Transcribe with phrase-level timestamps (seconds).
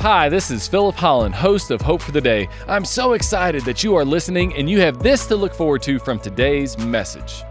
[0.00, 2.48] Hi, this is Philip Holland, host of Hope for the Day.
[2.68, 5.98] I'm so excited that you are listening and you have this to look forward to
[5.98, 7.42] from today's message.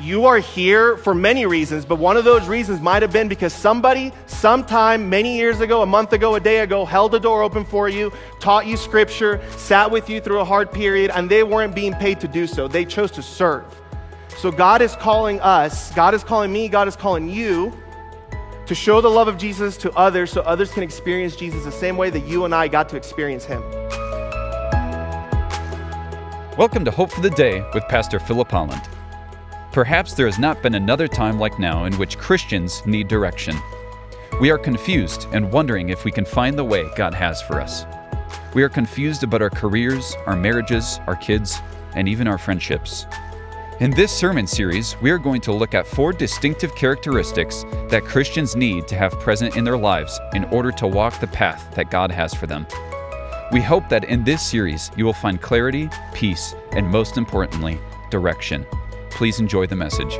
[0.00, 3.52] You are here for many reasons, but one of those reasons might have been because
[3.52, 7.64] somebody, sometime many years ago, a month ago, a day ago, held the door open
[7.64, 11.74] for you, taught you scripture, sat with you through a hard period, and they weren't
[11.74, 12.68] being paid to do so.
[12.68, 13.64] They chose to serve.
[14.36, 17.76] So God is calling us, God is calling me, God is calling you
[18.70, 21.96] to show the love of Jesus to others so others can experience Jesus the same
[21.96, 23.68] way that you and I got to experience him.
[26.56, 28.88] Welcome to Hope for the Day with Pastor Philip Holland.
[29.72, 33.56] Perhaps there has not been another time like now in which Christians need direction.
[34.40, 37.86] We are confused and wondering if we can find the way God has for us.
[38.54, 41.60] We are confused about our careers, our marriages, our kids,
[41.96, 43.06] and even our friendships.
[43.80, 48.54] In this sermon series, we are going to look at four distinctive characteristics that Christians
[48.54, 52.10] need to have present in their lives in order to walk the path that God
[52.10, 52.66] has for them.
[53.52, 58.66] We hope that in this series you will find clarity, peace, and most importantly, direction.
[59.08, 60.12] Please enjoy the message.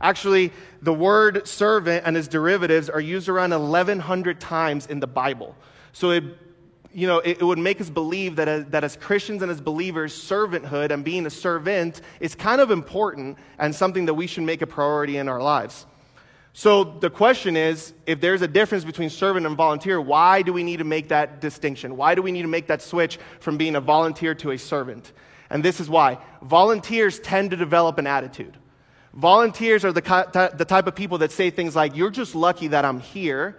[0.00, 5.56] Actually, the word servant and its derivatives are used around 1,100 times in the Bible.
[5.92, 6.22] So it
[6.94, 9.60] you know, it, it, would make us believe that as, that as Christians and as
[9.60, 14.42] believers, servanthood and being a servant is kind of important and something that we should
[14.44, 15.86] make a priority in our lives.
[16.54, 20.62] So the question is if there's a difference between servant and volunteer, why do we
[20.62, 21.96] need to make that distinction?
[21.96, 25.12] Why do we need to make that switch from being a volunteer to a servant?
[25.48, 26.18] And this is why.
[26.42, 28.56] Volunteers tend to develop an attitude.
[29.14, 32.84] Volunteers are the, the type of people that say things like, You're just lucky that
[32.84, 33.58] I'm here,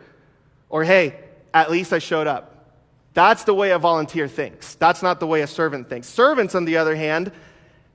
[0.69, 1.19] or Hey,
[1.53, 2.52] at least I showed up.
[3.14, 4.75] That's the way a volunteer thinks.
[4.75, 6.08] That's not the way a servant thinks.
[6.08, 7.31] Servants, on the other hand,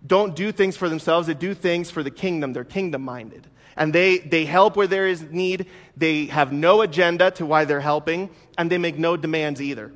[0.07, 2.53] don't do things for themselves, they do things for the kingdom.
[2.53, 3.47] They're kingdom minded.
[3.77, 5.67] And they, they help where there is need.
[5.97, 9.93] They have no agenda to why they're helping, and they make no demands either.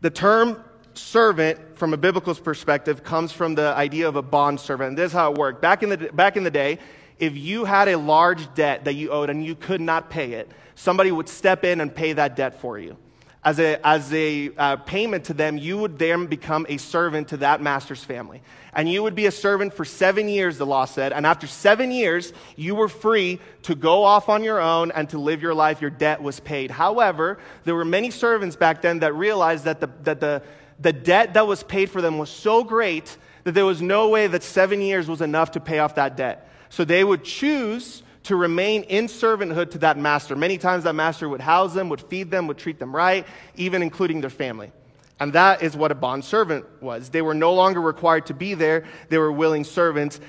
[0.00, 0.62] The term
[0.94, 4.88] servant, from a biblical perspective, comes from the idea of a bond servant.
[4.88, 5.62] And this is how it worked.
[5.62, 6.78] Back in the, back in the day,
[7.18, 10.50] if you had a large debt that you owed and you could not pay it,
[10.74, 12.96] somebody would step in and pay that debt for you
[13.44, 17.38] as a, as a uh, payment to them, you would then become a servant to
[17.38, 18.40] that master's family.
[18.72, 21.12] And you would be a servant for seven years, the law said.
[21.12, 25.18] And after seven years, you were free to go off on your own and to
[25.18, 25.80] live your life.
[25.80, 26.70] Your debt was paid.
[26.70, 30.42] However, there were many servants back then that realized that the, that the,
[30.78, 34.28] the debt that was paid for them was so great that there was no way
[34.28, 36.48] that seven years was enough to pay off that debt.
[36.68, 40.36] So they would choose to remain in servanthood to that master.
[40.36, 43.82] Many times that master would house them, would feed them, would treat them right, even
[43.82, 44.72] including their family.
[45.18, 47.10] And that is what a bond servant was.
[47.10, 50.20] They were no longer required to be there, they were willing servants.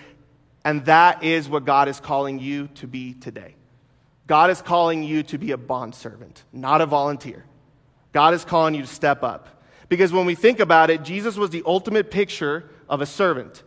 [0.66, 3.56] And that is what God is calling you to be today.
[4.28, 7.44] God is calling you to be a bond servant, not a volunteer.
[8.14, 9.62] God is calling you to step up.
[9.90, 13.62] Because when we think about it, Jesus was the ultimate picture of a servant.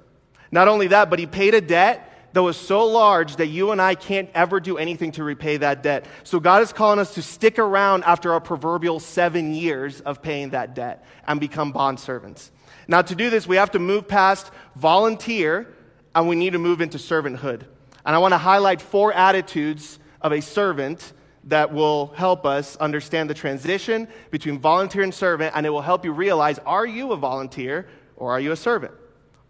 [0.51, 3.81] Not only that, but he paid a debt that was so large that you and
[3.81, 6.07] I can't ever do anything to repay that debt.
[6.23, 10.51] So God is calling us to stick around after our proverbial seven years of paying
[10.51, 12.51] that debt and become bond servants.
[12.89, 15.75] Now, to do this, we have to move past volunteer
[16.15, 17.63] and we need to move into servanthood.
[18.05, 21.13] And I want to highlight four attitudes of a servant
[21.45, 26.05] that will help us understand the transition between volunteer and servant, and it will help
[26.05, 28.93] you realize are you a volunteer or are you a servant?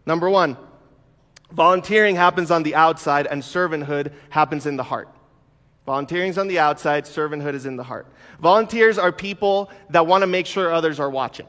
[0.04, 0.56] Number one,
[1.52, 5.08] Volunteering happens on the outside, and servanthood happens in the heart.
[5.86, 8.08] Volunteering is on the outside, servanthood is in the heart.
[8.40, 11.46] Volunteers are people that want to make sure others are watching.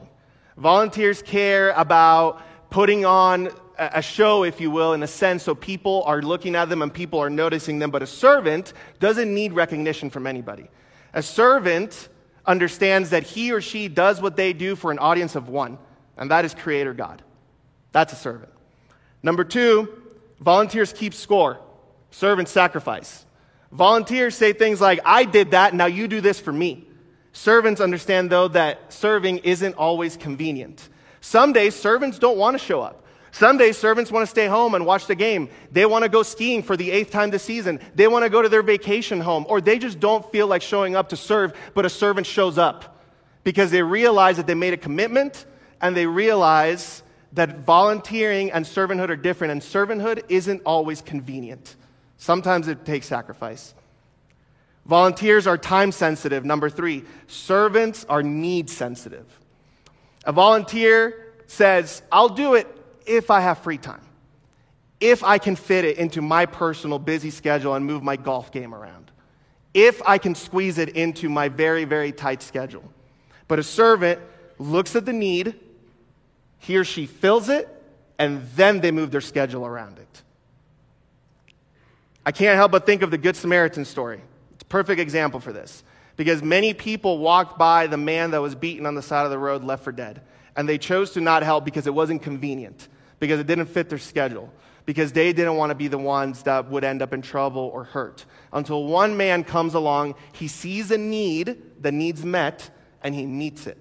[0.56, 6.02] Volunteers care about putting on a show, if you will, in a sense, so people
[6.06, 7.90] are looking at them and people are noticing them.
[7.90, 10.68] But a servant doesn't need recognition from anybody.
[11.14, 12.08] A servant
[12.44, 15.78] understands that he or she does what they do for an audience of one,
[16.16, 17.22] and that is Creator God.
[17.92, 18.52] That's a servant.
[19.22, 19.88] Number two,
[20.40, 21.58] volunteers keep score.
[22.10, 23.24] Servants sacrifice.
[23.70, 26.86] Volunteers say things like, I did that, now you do this for me.
[27.32, 30.88] Servants understand, though, that serving isn't always convenient.
[31.20, 33.04] Some days, servants don't want to show up.
[33.30, 35.50] Some days, servants want to stay home and watch the game.
[35.70, 37.80] They want to go skiing for the eighth time this season.
[37.94, 40.96] They want to go to their vacation home, or they just don't feel like showing
[40.96, 42.98] up to serve, but a servant shows up
[43.44, 45.44] because they realize that they made a commitment
[45.80, 47.02] and they realize
[47.32, 51.76] that volunteering and servanthood are different, and servanthood isn't always convenient.
[52.16, 53.74] Sometimes it takes sacrifice.
[54.86, 56.44] Volunteers are time sensitive.
[56.44, 59.26] Number three, servants are need sensitive.
[60.24, 62.66] A volunteer says, I'll do it
[63.06, 64.00] if I have free time.
[65.00, 68.74] if I can fit it into my personal busy schedule and move my golf game
[68.74, 69.10] around,
[69.74, 72.92] if I can squeeze it into my very, very tight schedule.
[73.46, 74.20] But a servant
[74.58, 75.54] looks at the need,
[76.58, 77.68] he or she fills it,
[78.18, 80.22] and then they move their schedule around it.
[82.26, 84.20] I can't help but think of the Good Samaritan story.
[84.54, 85.82] It's a perfect example for this.
[86.16, 89.38] Because many people walked by the man that was beaten on the side of the
[89.38, 90.20] road, left for dead.
[90.56, 92.88] And they chose to not help because it wasn't convenient,
[93.20, 94.52] because it didn't fit their schedule
[94.88, 97.84] because they didn't want to be the ones that would end up in trouble or
[97.84, 98.24] hurt.
[98.54, 102.70] Until one man comes along, he sees a need that needs met,
[103.02, 103.76] and he meets it.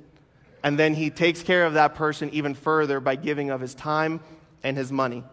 [0.68, 4.20] And then he takes care of that person even further by giving of his time
[4.64, 5.24] and his money.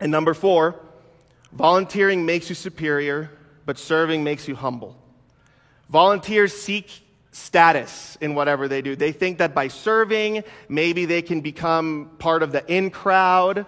[0.00, 0.74] And number four,
[1.52, 3.30] volunteering makes you superior,
[3.64, 4.96] but serving makes you humble.
[5.88, 6.90] Volunteers seek
[7.30, 8.96] status in whatever they do.
[8.96, 13.66] They think that by serving, maybe they can become part of the in crowd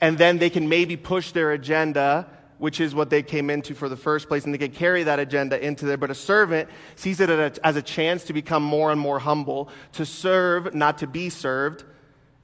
[0.00, 2.26] and then they can maybe push their agenda,
[2.62, 5.18] which is what they came into for the first place, and they can carry that
[5.18, 5.96] agenda into there.
[5.96, 10.06] But a servant sees it as a chance to become more and more humble, to
[10.06, 11.82] serve, not to be served.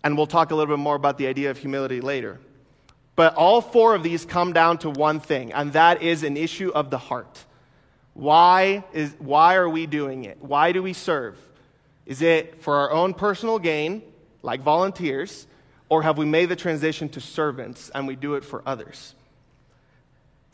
[0.03, 2.41] And we'll talk a little bit more about the idea of humility later.
[3.15, 6.73] But all four of these come down to one thing, and that is an issue
[6.75, 7.45] of the heart.
[8.15, 10.39] Why, is, why are we doing it?
[10.41, 11.39] Why do we serve?
[12.07, 14.03] Is it for our own personal gain,
[14.43, 15.47] like volunteers?
[15.89, 19.15] Or have we made the transition to servants and we do it for others?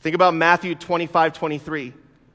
[0.05, 1.95] Think about Matthew 25, 23.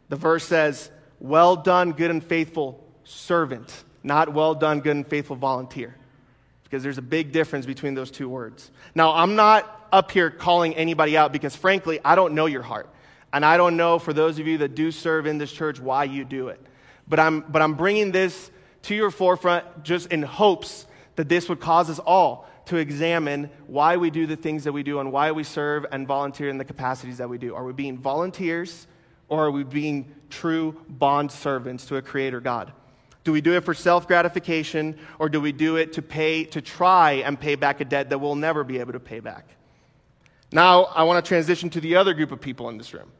[0.09, 0.89] The verse says,
[1.19, 5.95] Well done, good and faithful servant, not well done, good and faithful volunteer.
[6.63, 8.71] Because there's a big difference between those two words.
[8.95, 12.89] Now, I'm not up here calling anybody out because, frankly, I don't know your heart.
[13.31, 16.05] And I don't know, for those of you that do serve in this church, why
[16.05, 16.59] you do it.
[17.07, 18.49] But I'm, but I'm bringing this
[18.83, 20.87] to your forefront just in hopes
[21.17, 24.83] that this would cause us all to examine why we do the things that we
[24.83, 27.55] do and why we serve and volunteer in the capacities that we do.
[27.55, 28.85] Are we being volunteers
[29.27, 32.71] or are we being true bond servants to a creator God?
[33.23, 36.61] Do we do it for self gratification or do we do it to pay, to
[36.61, 39.47] try and pay back a debt that we'll never be able to pay back?
[40.51, 43.11] Now, I want to transition to the other group of people in this room.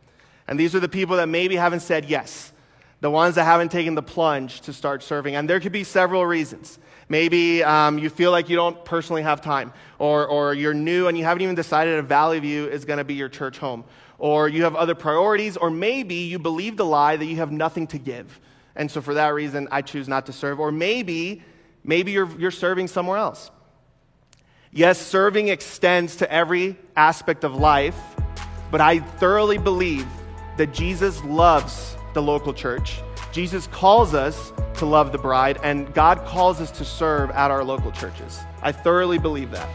[0.48, 2.54] And these are the people that maybe haven't said yes,
[3.02, 5.36] the ones that haven't taken the plunge to start serving.
[5.36, 6.80] And there could be several reasons.
[7.08, 11.18] Maybe um, you feel like you don't personally have time, or, or you're new and
[11.18, 13.84] you haven't even decided if Valley View is going to be your church home,
[14.18, 17.88] or you have other priorities, or maybe you believe the lie that you have nothing
[17.88, 18.40] to give.
[18.76, 20.60] And so for that reason, I choose not to serve.
[20.60, 21.42] Or maybe,
[21.84, 23.50] maybe you're, you're serving somewhere else.
[24.72, 27.98] Yes, serving extends to every aspect of life,
[28.70, 30.06] but I thoroughly believe
[30.58, 33.02] that Jesus loves the local church.
[33.32, 37.64] Jesus calls us to love the bride, and God calls us to serve at our
[37.64, 38.40] local churches.
[38.62, 39.70] I thoroughly believe that.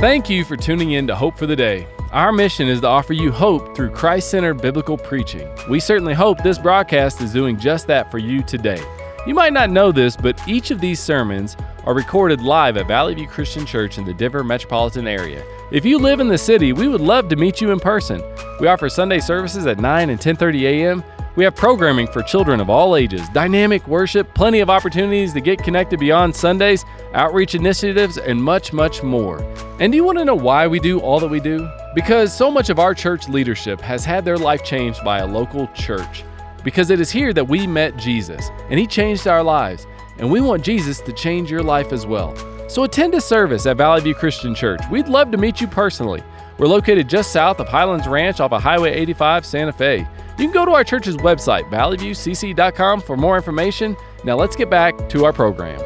[0.00, 1.86] Thank you for tuning in to Hope for the Day.
[2.10, 5.48] Our mission is to offer you hope through Christ centered biblical preaching.
[5.68, 8.82] We certainly hope this broadcast is doing just that for you today.
[9.26, 13.14] You might not know this, but each of these sermons are recorded live at Valley
[13.14, 15.44] View Christian Church in the Denver metropolitan area.
[15.70, 18.22] If you live in the city, we would love to meet you in person.
[18.60, 21.04] We offer Sunday services at 9 and 10:30 a.m.
[21.36, 25.62] We have programming for children of all ages, dynamic worship, plenty of opportunities to get
[25.62, 26.84] connected beyond Sundays,
[27.14, 29.40] outreach initiatives, and much, much more.
[29.78, 31.70] And do you want to know why we do all that we do?
[31.94, 35.68] Because so much of our church leadership has had their life changed by a local
[35.68, 36.24] church
[36.62, 39.86] because it is here that we met Jesus and He changed our lives,
[40.20, 42.36] and we want Jesus to change your life as well.
[42.68, 44.80] So attend a service at Valley View Christian Church.
[44.90, 46.22] We'd love to meet you personally.
[46.58, 50.06] We're located just south of Highlands Ranch off of Highway 85, Santa Fe.
[50.38, 53.96] You can go to our church's website, valleyviewcc.com, for more information.
[54.22, 55.80] Now let's get back to our program.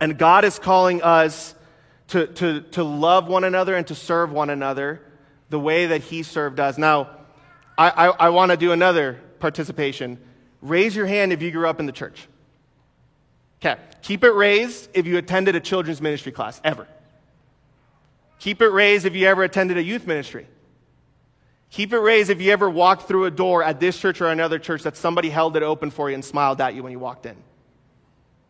[0.00, 1.54] And God is calling us
[2.08, 5.02] to, to, to love one another and to serve one another
[5.50, 6.78] the way that he served us.
[6.78, 7.10] Now,
[7.76, 10.18] I, I, I want to do another participation.
[10.60, 12.28] Raise your hand if you grew up in the church.
[13.60, 13.80] Okay.
[14.02, 16.86] Keep it raised if you attended a children's ministry class, ever.
[18.38, 20.46] Keep it raised if you ever attended a youth ministry.
[21.70, 24.58] Keep it raised if you ever walked through a door at this church or another
[24.58, 27.26] church that somebody held it open for you and smiled at you when you walked
[27.26, 27.36] in.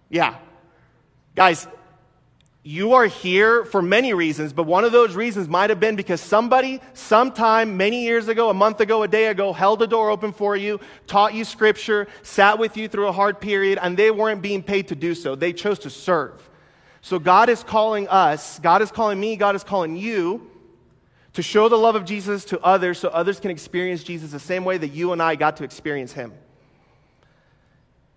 [0.09, 0.37] Yeah.
[1.35, 1.67] Guys,
[2.63, 6.21] you are here for many reasons, but one of those reasons might have been because
[6.21, 10.33] somebody, sometime, many years ago, a month ago, a day ago, held the door open
[10.33, 14.43] for you, taught you scripture, sat with you through a hard period, and they weren't
[14.43, 15.35] being paid to do so.
[15.35, 16.49] They chose to serve.
[17.01, 20.51] So God is calling us, God is calling me, God is calling you
[21.35, 24.65] to show the love of Jesus to others so others can experience Jesus the same
[24.65, 26.33] way that you and I got to experience Him.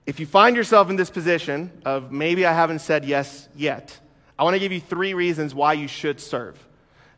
[0.07, 3.98] If you find yourself in this position of maybe I haven't said yes yet,
[4.41, 6.57] I want to give you three reasons why you should serve.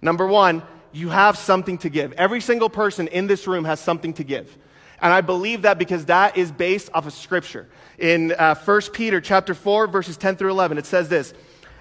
[0.02, 0.62] Number one,
[0.92, 2.12] you have something to give.
[2.12, 4.58] Every single person in this room has something to give.
[5.02, 7.70] And I believe that because that is based off of scripture.
[7.98, 11.34] In uh, 1 Peter chapter 4, verses 10 through 11, it says this,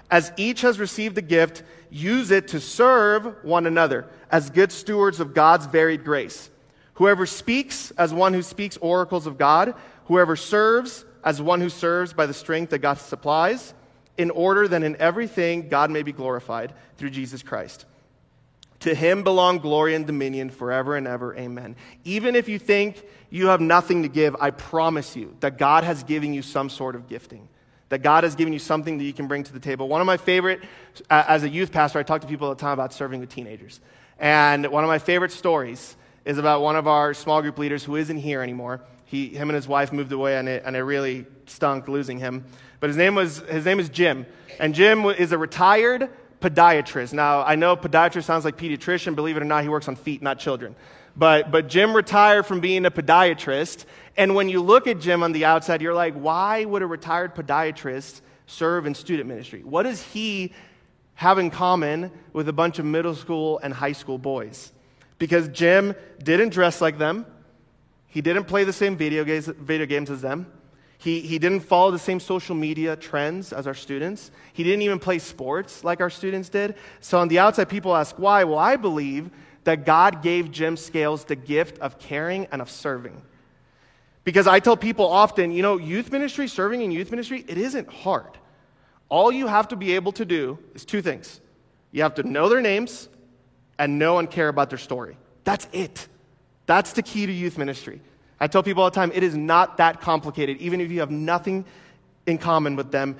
[0.09, 5.19] As each has received a gift, use it to serve one another as good stewards
[5.19, 6.49] of God's varied grace.
[6.93, 12.13] Whoever speaks as one who speaks oracles of God, whoever serves as one who serves
[12.13, 13.73] by the strength that God supplies,
[14.17, 17.85] in order that in everything God may be glorified through Jesus Christ.
[18.81, 21.35] To him belong glory and dominion forever and ever.
[21.37, 21.75] Amen.
[22.03, 26.03] Even if you think you have nothing to give, I promise you that God has
[26.03, 27.47] given you some sort of gifting.
[27.89, 29.87] That God has given you something that you can bring to the table.
[29.87, 30.61] One of my favorite,
[31.09, 33.79] as a youth pastor, I talk to people all the time about serving with teenagers.
[34.19, 37.95] And one of my favorite stories is about one of our small group leaders who
[37.95, 38.81] isn't here anymore.
[39.05, 42.45] He, him and his wife moved away, and it, and it really stunk losing him.
[42.83, 44.25] But his name, was, his name is Jim.
[44.59, 46.09] And Jim is a retired
[46.41, 47.13] podiatrist.
[47.13, 49.15] Now, I know podiatrist sounds like pediatrician.
[49.15, 50.75] Believe it or not, he works on feet, not children.
[51.15, 53.85] But, but Jim retired from being a podiatrist.
[54.17, 57.35] And when you look at Jim on the outside, you're like, why would a retired
[57.35, 59.63] podiatrist serve in student ministry?
[59.63, 60.51] What does he
[61.13, 64.73] have in common with a bunch of middle school and high school boys?
[65.19, 67.27] Because Jim didn't dress like them,
[68.07, 70.47] he didn't play the same video games, video games as them.
[71.03, 74.31] He, he didn't follow the same social media trends as our students.
[74.53, 76.75] He didn't even play sports like our students did.
[77.01, 78.45] So on the outside, people ask why.
[78.45, 79.29] Well, I believe
[79.65, 83.21] that God gave Jim Scales the gift of caring and of serving.
[84.23, 87.91] Because I tell people often, you know, youth ministry, serving in youth ministry, it isn't
[87.91, 88.37] hard.
[89.09, 91.41] All you have to be able to do is two things
[91.91, 93.09] you have to know their names
[93.77, 95.17] and know and care about their story.
[95.43, 96.07] That's it.
[96.65, 97.99] That's the key to youth ministry.
[98.43, 101.09] I tell people all the time, it is not that complicated, even if you have
[101.09, 101.63] nothing
[102.25, 103.15] in common with them.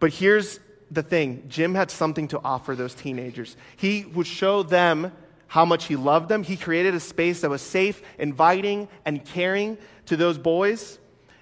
[0.00, 0.58] But here's
[0.90, 3.56] the thing Jim had something to offer those teenagers.
[3.76, 5.12] He would show them
[5.46, 6.42] how much he loved them.
[6.42, 10.98] He created a space that was safe, inviting, and caring to those boys.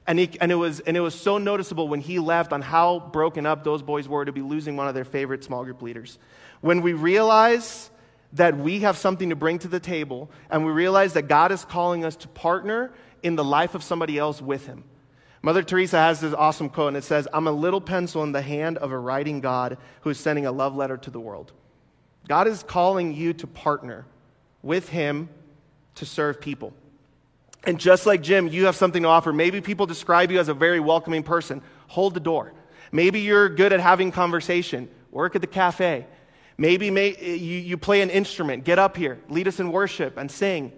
[0.06, 3.00] And, he, and, it was, and it was so noticeable when he left on how
[3.00, 6.18] broken up those boys were to be losing one of their favorite small group leaders.
[6.60, 7.90] When we realize
[8.34, 11.64] that we have something to bring to the table, and we realize that God is
[11.64, 12.92] calling us to partner
[13.22, 14.84] in the life of somebody else with him.
[15.42, 18.42] Mother Teresa has this awesome quote, and it says, I'm a little pencil in the
[18.42, 21.52] hand of a writing God who is sending a love letter to the world.
[22.28, 24.06] God is calling you to partner
[24.62, 25.28] with Him
[25.96, 26.72] to serve people.
[27.64, 29.32] And just like Jim, you have something to offer.
[29.32, 31.62] Maybe people describe you as a very welcoming person.
[31.88, 32.52] Hold the door.
[32.92, 34.88] Maybe you're good at having conversation.
[35.10, 36.06] Work at the cafe.
[36.58, 38.64] Maybe may, you, you play an instrument.
[38.64, 39.18] Get up here.
[39.28, 40.72] Lead us in worship and sing.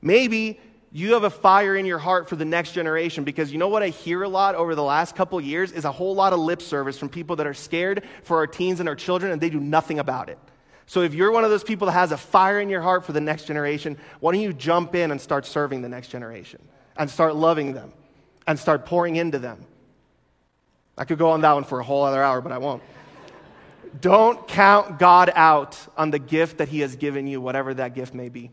[0.00, 0.60] Maybe
[0.94, 3.82] you have a fire in your heart for the next generation because you know what
[3.82, 6.60] I hear a lot over the last couple years is a whole lot of lip
[6.60, 9.58] service from people that are scared for our teens and our children and they do
[9.58, 10.38] nothing about it.
[10.84, 13.12] So if you're one of those people that has a fire in your heart for
[13.12, 16.60] the next generation, why don't you jump in and start serving the next generation
[16.98, 17.94] and start loving them
[18.46, 19.64] and start pouring into them?
[20.98, 22.82] I could go on that one for a whole other hour, but I won't.
[23.98, 28.12] don't count God out on the gift that He has given you, whatever that gift
[28.12, 28.50] may be.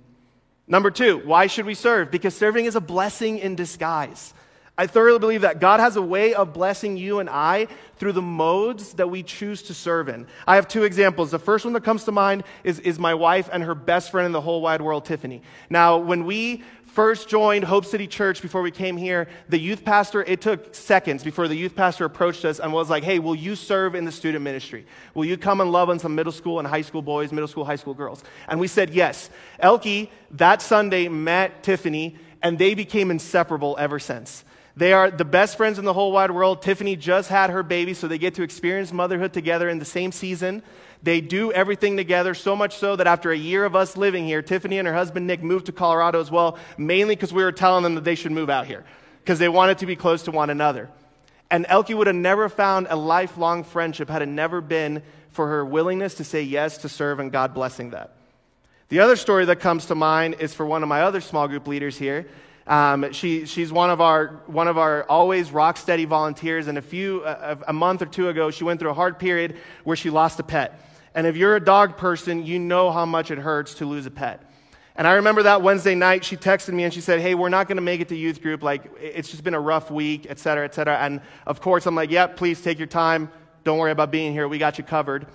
[0.69, 2.11] Number two, why should we serve?
[2.11, 4.33] Because serving is a blessing in disguise.
[4.77, 8.21] I thoroughly believe that God has a way of blessing you and I through the
[8.21, 10.25] modes that we choose to serve in.
[10.47, 11.31] I have two examples.
[11.31, 14.27] The first one that comes to mind is, is my wife and her best friend
[14.27, 15.41] in the whole wide world, Tiffany.
[15.69, 20.23] Now, when we first joined Hope City Church before we came here, the youth pastor,
[20.23, 23.55] it took seconds before the youth pastor approached us and was like, hey, will you
[23.55, 24.85] serve in the student ministry?
[25.13, 27.65] Will you come and love on some middle school and high school boys, middle school,
[27.65, 28.23] high school girls?
[28.47, 29.29] And we said yes.
[29.59, 34.43] Elke that Sunday met Tiffany, and they became inseparable ever since.
[34.75, 36.61] They are the best friends in the whole wide world.
[36.61, 40.11] Tiffany just had her baby, so they get to experience motherhood together in the same
[40.11, 40.63] season.
[41.01, 44.41] They do everything together, so much so that after a year of us living here,
[44.41, 47.83] Tiffany and her husband Nick moved to Colorado as well, mainly because we were telling
[47.83, 48.83] them that they should move out here,
[49.23, 50.89] because they wanted to be close to one another.
[51.49, 55.01] And Elke would have never found a lifelong friendship had it never been
[55.31, 58.13] for her willingness to say yes to serve and God blessing that.
[58.89, 61.67] The other story that comes to mind is for one of my other small group
[61.67, 62.27] leaders here.
[62.67, 66.67] Um, she, she's one of, our, one of our always rock steady volunteers.
[66.67, 69.57] And a, few, a, a month or two ago, she went through a hard period
[69.83, 70.79] where she lost a pet.
[71.19, 74.09] And if you're a dog person, you know how much it hurts to lose a
[74.09, 74.41] pet.
[74.95, 77.67] And I remember that Wednesday night, she texted me and she said, Hey, we're not
[77.67, 78.63] going to make it to youth group.
[78.63, 80.97] Like, it's just been a rough week, et cetera, et cetera.
[80.97, 83.29] And of course, I'm like, Yep, please take your time.
[83.65, 84.47] Don't worry about being here.
[84.47, 85.27] We got you covered.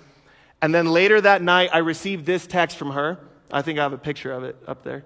[0.59, 3.19] And then later that night, I received this text from her.
[3.51, 5.05] I think I have a picture of it up there.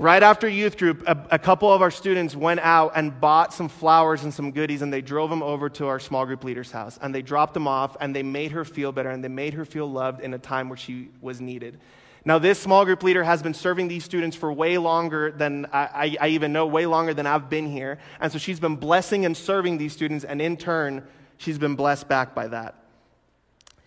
[0.00, 3.68] Right after youth group, a, a, couple of our students went out and bought some
[3.68, 7.00] flowers and some goodies, and they drove them over to our small group leader's house.
[7.02, 9.64] And they dropped them off, and they made her feel better, and they made her
[9.64, 11.80] feel loved in a time where she was needed.
[12.24, 16.16] Now, this small group leader has been serving these students for way longer than I,
[16.20, 17.98] I, even know, way longer than I've been here.
[18.20, 22.06] And so she's been blessing and serving these students, and in turn, she's been blessed
[22.06, 22.76] back by that.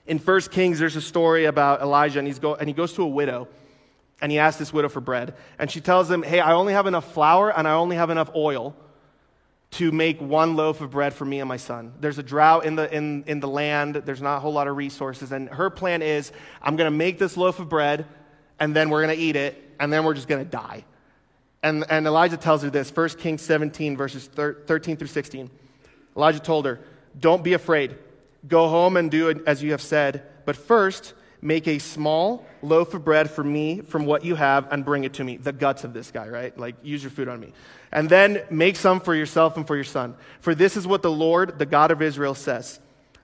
[0.08, 3.04] In 1 Kings, there's a story about Elijah, and, he's go, and he goes to
[3.04, 3.48] a widow
[4.22, 5.34] and he asks this widow for bread.
[5.58, 8.30] And she tells him, Hey, I only have enough flour and I only have enough
[8.36, 8.76] oil
[9.72, 11.94] to make one loaf of bread for me and my son.
[12.00, 14.76] There's a drought in the, in, in the land, there's not a whole lot of
[14.76, 15.32] resources.
[15.32, 18.06] And her plan is, I'm going to make this loaf of bread,
[18.60, 20.84] and then we're going to eat it, and then we're just going to die.
[21.64, 25.50] And, and Elijah tells her this 1 Kings 17, verses 13 through 16.
[26.18, 26.82] Elijah told her,
[27.18, 27.96] Don't be afraid.
[28.48, 30.24] Go home and do as you have said.
[30.46, 31.14] But first,
[31.44, 35.14] Make a small loaf of bread for me from what you have and bring it
[35.14, 35.38] to me.
[35.38, 36.56] The guts of this guy, right?
[36.56, 37.52] Like, use your food on me.
[37.92, 40.16] And then make some for yourself and for your son.
[40.40, 42.80] For this is what the Lord, the God of Israel, says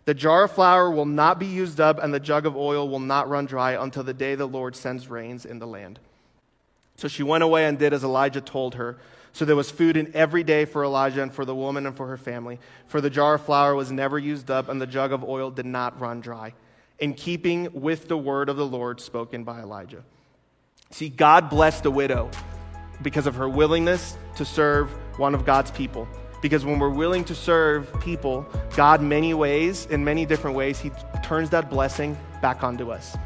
[0.06, 3.00] The jar of flour will not be used up, and the jug of oil will
[3.00, 6.00] not run dry until the day the Lord sends rains in the land.
[6.96, 8.98] So she went away and did as Elijah told her.
[9.32, 12.08] So there was food in every day for Elijah and for the woman and for
[12.08, 12.58] her family.
[12.88, 15.68] For the jar of flour was never used up, and the jug of oil did
[15.68, 16.54] not run dry
[17.00, 20.04] in keeping with the word of the Lord spoken by Elijah.
[20.90, 22.32] See, God blessed the widow
[23.02, 26.08] because of her willingness to serve one of God's people.
[26.42, 30.92] Because when we're willing to serve people, God, many ways, in many different ways, He
[31.24, 33.18] turns that blessing back onto us.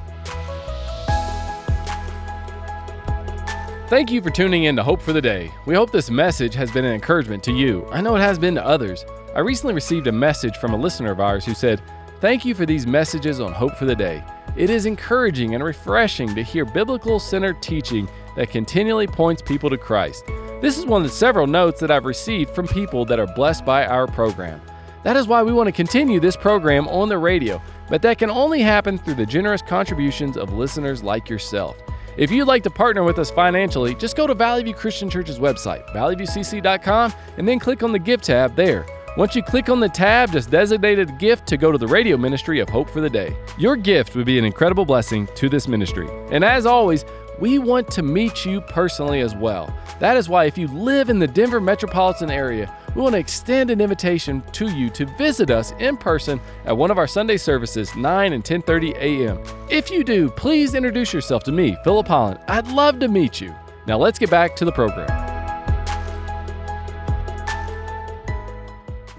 [3.89, 5.51] Thank you for tuning in to Hope for the Day.
[5.65, 7.85] We hope this message has been an encouragement to you.
[7.91, 9.03] I know it has been to others.
[9.35, 11.81] I recently received a message from a listener of ours who said,
[12.21, 14.23] Thank you for these messages on Hope for the Day.
[14.55, 19.77] It is encouraging and refreshing to hear biblical centered teaching that continually points people to
[19.77, 20.27] Christ.
[20.61, 23.65] This is one of the several notes that I've received from people that are blessed
[23.65, 24.61] by our program.
[25.03, 27.59] That is why we want to continue this program on the radio,
[27.89, 31.75] but that can only happen through the generous contributions of listeners like yourself.
[32.17, 35.39] If you'd like to partner with us financially, just go to Valley View Christian Church's
[35.39, 38.85] website, valleyviewcc.com, and then click on the Give tab there.
[39.17, 42.15] Once you click on the tab, just designate a gift to go to the radio
[42.15, 43.35] ministry of Hope for the Day.
[43.57, 46.07] Your gift would be an incredible blessing to this ministry.
[46.31, 47.03] And as always,
[47.37, 49.75] we want to meet you personally as well.
[49.99, 53.69] That is why if you live in the Denver metropolitan area, we want to extend
[53.69, 57.93] an invitation to you to visit us in person at one of our Sunday services,
[57.95, 59.43] 9 and 10:30 a.m.
[59.69, 62.39] If you do, please introduce yourself to me, Philip Holland.
[62.47, 63.53] I'd love to meet you.
[63.87, 65.30] Now let's get back to the program.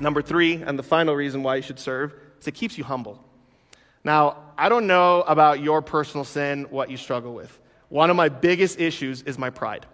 [0.02, 3.22] Number three, and the final reason why you should serve, is it keeps you humble.
[4.02, 7.56] Now, I don't know about your personal sin, what you struggle with.
[7.88, 9.86] One of my biggest issues is my pride.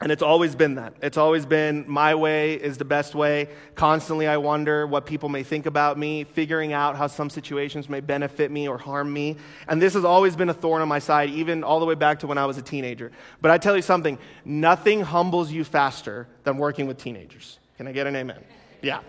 [0.00, 0.94] And it's always been that.
[1.02, 3.48] It's always been my way is the best way.
[3.74, 8.00] Constantly, I wonder what people may think about me, figuring out how some situations may
[8.00, 9.36] benefit me or harm me.
[9.68, 12.20] And this has always been a thorn on my side, even all the way back
[12.20, 13.12] to when I was a teenager.
[13.42, 17.58] But I tell you something nothing humbles you faster than working with teenagers.
[17.76, 18.42] Can I get an amen?
[18.82, 19.00] Yeah.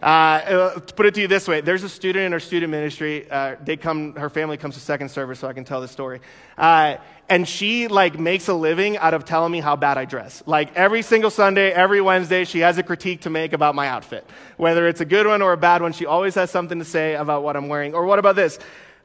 [0.00, 3.28] Uh, to put it to you this way, there's a student in our student ministry.
[3.28, 6.20] Uh, they come, her family comes to second service, so I can tell this story.
[6.56, 10.42] Uh, and she like makes a living out of telling me how bad I dress.
[10.46, 14.24] Like every single Sunday, every Wednesday, she has a critique to make about my outfit,
[14.56, 15.92] whether it's a good one or a bad one.
[15.92, 17.94] She always has something to say about what I'm wearing.
[17.94, 18.58] Or what about this?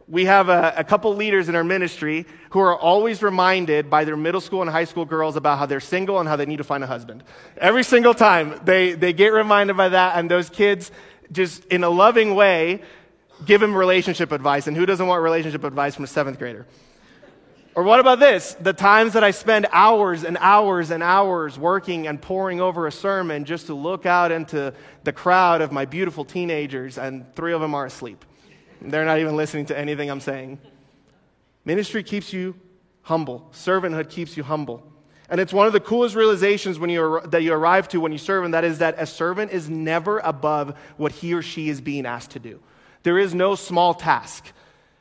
[0.08, 4.18] We have a, a, couple leaders in our ministry who are always reminded by their
[4.18, 6.64] middle school and high school girls about how they're single and how they need to
[6.64, 7.24] find a husband.
[7.58, 10.92] Every single time they, they get reminded by that, and those kids
[11.32, 12.82] just in a loving way
[13.46, 14.68] give them relationship advice.
[14.68, 16.66] And who doesn't want relationship advice from a seventh grader?
[17.76, 18.54] Or what about this?
[18.60, 22.92] The times that I spend hours and hours and hours working and poring over a
[22.92, 27.62] sermon just to look out into the crowd of my beautiful teenagers, and three of
[27.62, 28.26] them are asleep.
[28.84, 30.60] They're not even listening to anything I'm saying.
[31.66, 32.56] Ministry keeps you
[33.02, 34.90] humble, servanthood keeps you humble.
[35.30, 38.18] And it's one of the coolest realizations when you, that you arrive to when you
[38.18, 41.82] serve, and that is that a servant is never above what he or she is
[41.82, 42.60] being asked to do.
[43.04, 44.52] There is no small task.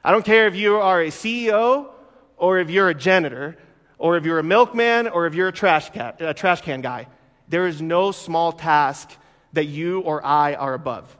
[0.05, 1.89] I don't care if you are a CEO
[2.37, 3.57] or if you're a janitor
[3.99, 7.09] or if you're a milkman or if you're a trash, cat, a trash can guy.
[7.49, 9.11] There is no small task
[9.53, 11.17] that you or I are above.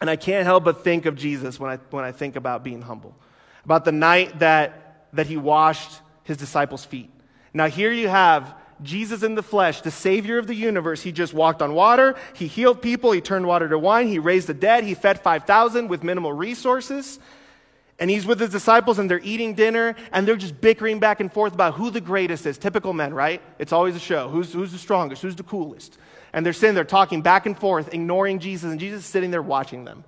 [0.00, 2.82] And I can't help but think of Jesus when I, when I think about being
[2.82, 3.14] humble,
[3.64, 7.10] about the night that, that he washed his disciples' feet.
[7.54, 11.02] Now, here you have Jesus in the flesh, the Savior of the universe.
[11.02, 14.48] He just walked on water, he healed people, he turned water to wine, he raised
[14.48, 17.18] the dead, he fed 5,000 with minimal resources.
[17.98, 21.32] And he's with his disciples and they're eating dinner and they're just bickering back and
[21.32, 22.58] forth about who the greatest is.
[22.58, 23.40] Typical men, right?
[23.58, 24.28] It's always a show.
[24.28, 25.22] Who's, who's the strongest?
[25.22, 25.96] Who's the coolest?
[26.36, 29.40] And they're sitting there talking back and forth, ignoring Jesus, and Jesus is sitting there
[29.40, 30.04] watching them.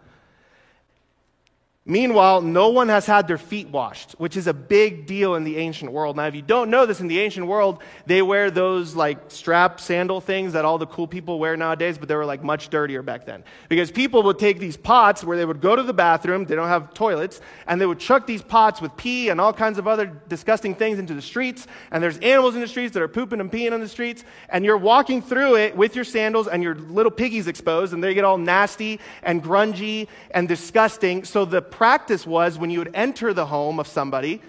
[1.91, 5.57] Meanwhile, no one has had their feet washed, which is a big deal in the
[5.57, 6.17] ancient world.
[6.17, 9.81] Now, if you don't know this, in the ancient world, they wear those like strap
[9.81, 13.01] sandal things that all the cool people wear nowadays, but they were like much dirtier
[13.01, 13.43] back then.
[13.71, 16.69] Because people would take these pots where they would go to the bathroom, they don't
[16.69, 20.13] have toilets, and they would chuck these pots with pee and all kinds of other
[20.29, 21.67] disgusting things into the streets.
[21.91, 24.63] And there's animals in the streets that are pooping and peeing on the streets, and
[24.63, 28.25] you're walking through it with your sandals and your little piggies exposed, and they get
[28.25, 31.25] all nasty and grungy and disgusting.
[31.25, 34.43] So the practice was when you would enter the home of somebody,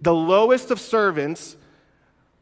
[0.00, 1.56] the lowest of servants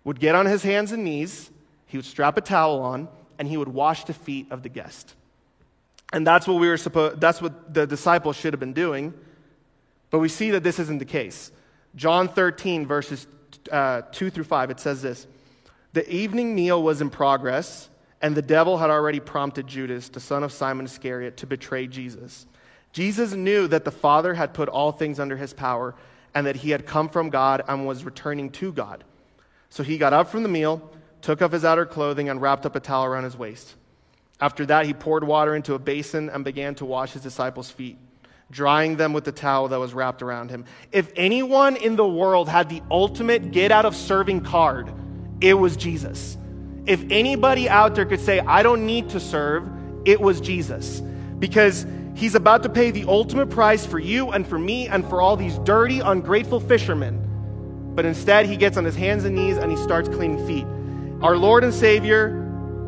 [0.02, 1.50] would get on his hands and knees,
[1.84, 3.06] he would strap a towel on,
[3.38, 5.14] and he would wash the feet of the guest.
[6.10, 9.12] And that's what we were supposed that's what the disciples should have been doing.
[10.08, 11.52] But we see that this isn't the case.
[11.94, 13.26] John 13, verses
[13.70, 15.26] uh, 2 through 5, it says this
[15.92, 17.90] The evening meal was in progress,
[18.22, 22.46] and the devil had already prompted Judas, the son of Simon Iscariot, to betray Jesus.
[22.94, 25.96] Jesus knew that the Father had put all things under his power
[26.32, 29.02] and that he had come from God and was returning to God.
[29.68, 32.76] So he got up from the meal, took off his outer clothing, and wrapped up
[32.76, 33.74] a towel around his waist.
[34.40, 37.98] After that, he poured water into a basin and began to wash his disciples' feet,
[38.48, 40.64] drying them with the towel that was wrapped around him.
[40.92, 44.92] If anyone in the world had the ultimate get out of serving card,
[45.40, 46.38] it was Jesus.
[46.86, 49.68] If anybody out there could say, I don't need to serve,
[50.04, 51.00] it was Jesus.
[51.40, 55.20] Because He's about to pay the ultimate price for you and for me and for
[55.20, 57.92] all these dirty, ungrateful fishermen.
[57.94, 60.66] But instead, he gets on his hands and knees and he starts cleaning feet.
[61.22, 62.40] Our Lord and Savior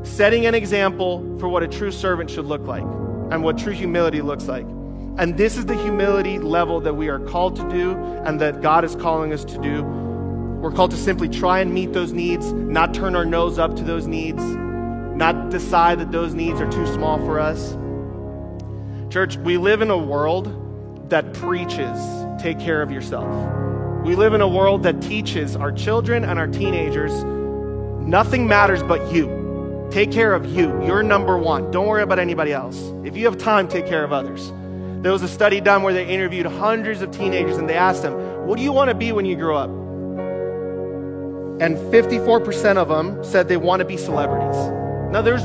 [0.04, 2.84] setting an example for what a true servant should look like
[3.32, 4.66] and what true humility looks like.
[5.18, 7.92] And this is the humility level that we are called to do
[8.24, 9.82] and that God is calling us to do.
[9.82, 13.82] We're called to simply try and meet those needs, not turn our nose up to
[13.82, 17.76] those needs, not decide that those needs are too small for us.
[19.10, 21.98] Church, we live in a world that preaches
[22.42, 23.26] take care of yourself.
[24.04, 27.12] We live in a world that teaches our children and our teenagers
[28.04, 29.88] nothing matters but you.
[29.90, 30.84] Take care of you.
[30.84, 31.70] You're number one.
[31.70, 32.76] Don't worry about anybody else.
[33.04, 34.52] If you have time, take care of others.
[35.02, 38.14] There was a study done where they interviewed hundreds of teenagers and they asked them,
[38.46, 39.70] What do you want to be when you grow up?
[41.60, 44.56] And 54% of them said they want to be celebrities.
[45.12, 45.42] Now, there's,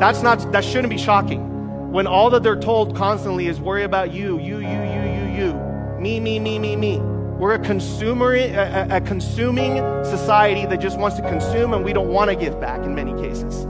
[0.00, 1.53] that's not, that shouldn't be shocking
[1.94, 6.00] when all that they're told constantly is worry about you, you, you, you, you, you,
[6.00, 6.98] me, me, me, me, me.
[6.98, 12.08] We're a consumer, a, a, consuming society that just wants to consume, and we don't
[12.08, 13.62] want to give back in many cases.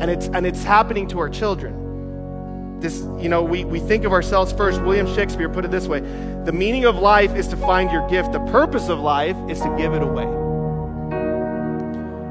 [0.00, 2.80] And it's and it's happening to our children.
[2.80, 4.80] This, you know, we, we think of ourselves first.
[4.80, 6.00] William Shakespeare put it this way:
[6.46, 8.32] the meaning of life is to find your gift.
[8.32, 10.24] The purpose of life is to give it away.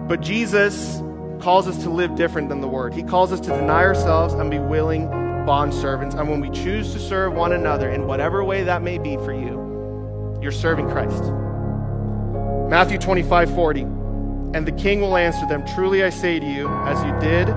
[0.07, 1.03] But Jesus
[1.39, 2.95] calls us to live different than the word.
[2.95, 6.15] He calls us to deny ourselves and be willing bond servants.
[6.15, 9.33] And when we choose to serve one another in whatever way that may be for
[9.33, 11.23] you, you're serving Christ.
[12.69, 13.81] Matthew 25, 40.
[13.81, 17.49] And the king will answer them Truly I say to you, as you did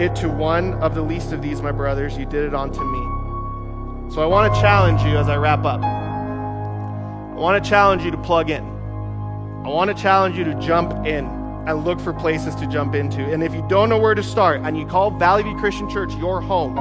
[0.00, 4.12] it to one of the least of these, my brothers, you did it unto me.
[4.12, 5.82] So I want to challenge you as I wrap up.
[5.82, 8.62] I want to challenge you to plug in.
[8.62, 13.22] I want to challenge you to jump in and look for places to jump into.
[13.32, 16.14] And if you don't know where to start and you call Valley View Christian Church
[16.14, 16.74] your home,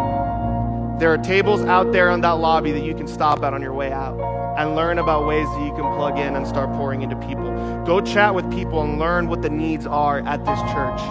[1.00, 3.74] there are tables out there on that lobby that you can stop at on your
[3.74, 4.18] way out
[4.58, 7.84] and learn about ways that you can plug in and start pouring into people.
[7.86, 11.02] Go chat with people and learn what the needs are at this church.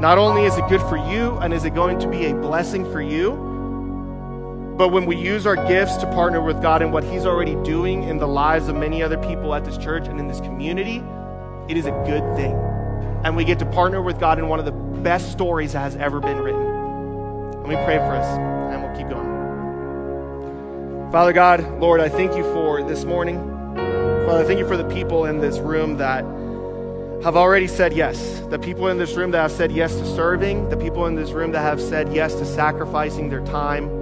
[0.00, 2.90] Not only is it good for you and is it going to be a blessing
[2.90, 3.32] for you,
[4.78, 8.04] but when we use our gifts to partner with God and what He's already doing
[8.04, 11.04] in the lives of many other people at this church and in this community,
[11.68, 12.71] it is a good thing
[13.24, 15.96] and we get to partner with God in one of the best stories that has
[15.96, 17.60] ever been written.
[17.62, 18.26] Let me pray for us,
[18.72, 19.30] and we'll keep going.
[21.12, 23.38] Father God, Lord, I thank you for this morning.
[24.26, 26.24] Father, thank you for the people in this room that
[27.22, 28.40] have already said yes.
[28.50, 31.30] The people in this room that have said yes to serving, the people in this
[31.30, 34.01] room that have said yes to sacrificing their time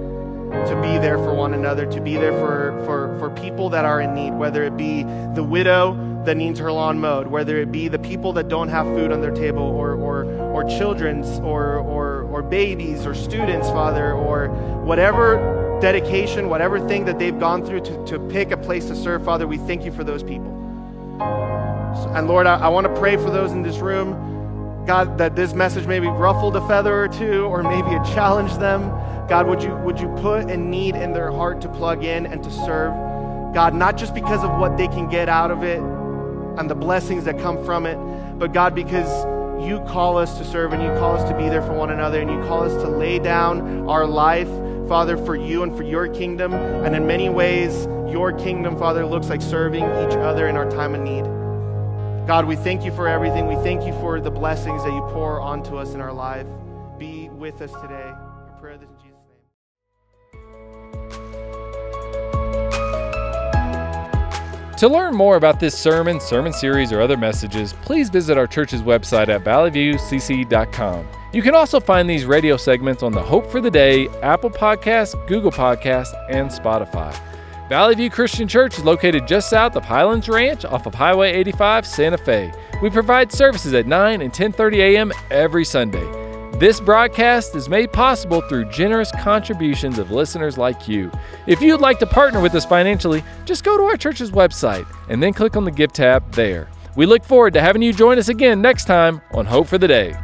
[0.51, 4.01] to be there for one another, to be there for, for, for people that are
[4.01, 5.03] in need, whether it be
[5.35, 8.85] the widow that needs her lawn mowed, whether it be the people that don't have
[8.87, 14.13] food on their table, or, or, or children's, or, or, or babies, or students, Father,
[14.13, 14.49] or
[14.83, 19.25] whatever dedication, whatever thing that they've gone through to, to pick a place to serve,
[19.25, 20.51] Father, we thank you for those people.
[22.15, 24.85] And Lord, I, I want to pray for those in this room.
[24.85, 28.91] God, that this message maybe ruffled a feather or two, or maybe it challenged them.
[29.31, 32.43] God, would you, would you put a need in their heart to plug in and
[32.43, 32.93] to serve?
[33.53, 37.23] God, not just because of what they can get out of it and the blessings
[37.23, 37.95] that come from it,
[38.37, 39.07] but God, because
[39.65, 42.19] you call us to serve and you call us to be there for one another
[42.19, 44.49] and you call us to lay down our life,
[44.89, 46.53] Father, for you and for your kingdom.
[46.53, 50.93] And in many ways, your kingdom, Father, looks like serving each other in our time
[50.93, 51.23] of need.
[52.27, 53.47] God, we thank you for everything.
[53.47, 56.47] We thank you for the blessings that you pour onto us in our life.
[56.99, 58.11] Be with us today.
[58.11, 59.20] I pray this in Jesus'
[64.81, 68.81] To learn more about this sermon, sermon series, or other messages, please visit our church's
[68.81, 71.07] website at valleyviewcc.com.
[71.31, 75.13] You can also find these radio segments on the Hope for the Day, Apple Podcasts,
[75.27, 77.15] Google Podcasts, and Spotify.
[77.69, 81.85] Valley View Christian Church is located just south of Highlands Ranch off of Highway 85,
[81.85, 82.51] Santa Fe.
[82.81, 85.11] We provide services at 9 and 10:30 a.m.
[85.29, 86.20] every Sunday.
[86.61, 91.11] This broadcast is made possible through generous contributions of listeners like you.
[91.47, 95.23] If you'd like to partner with us financially, just go to our church's website and
[95.23, 96.69] then click on the Give tab there.
[96.95, 99.87] We look forward to having you join us again next time on Hope for the
[99.87, 100.15] Day.